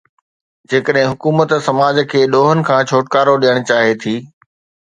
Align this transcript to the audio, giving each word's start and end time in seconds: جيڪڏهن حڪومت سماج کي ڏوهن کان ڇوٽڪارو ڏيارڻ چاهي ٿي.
جيڪڏهن 0.71 1.11
حڪومت 1.11 1.51
سماج 1.67 1.99
کي 2.13 2.21
ڏوهن 2.37 2.59
کان 2.71 2.81
ڇوٽڪارو 2.93 3.33
ڏيارڻ 3.45 3.61
چاهي 3.73 3.93
ٿي. 4.05 4.17